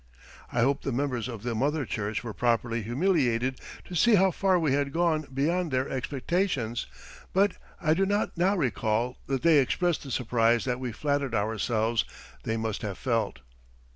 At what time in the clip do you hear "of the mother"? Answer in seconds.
1.27-1.85